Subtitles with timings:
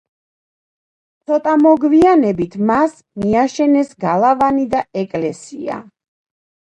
[1.25, 5.77] ცოტა მოგვიანებით მას მიაშენეს გალავანი და ეკლესია.